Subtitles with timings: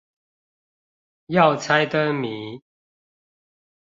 [1.27, 2.59] 要猜燈謎